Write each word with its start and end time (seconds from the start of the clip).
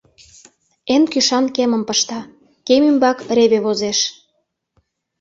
Эн 0.93 1.03
кӱшан 1.11 1.45
кемым 1.55 1.83
пышта, 1.87 2.19
кем 2.67 2.81
ӱмбак 2.89 3.17
реве 3.35 3.59
возеш. 3.65 3.99